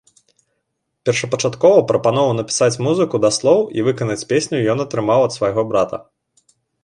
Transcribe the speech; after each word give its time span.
Першапачаткова 1.07 1.83
прапанову 1.91 2.31
напісаць 2.39 2.81
музыку 2.87 3.15
да 3.27 3.31
слоў 3.37 3.59
і 3.79 3.85
выканаць 3.89 4.25
песню 4.33 4.57
ён 4.75 4.83
атрымаў 4.87 5.19
ад 5.29 5.39
свайго 5.39 5.61
брата. 5.75 5.97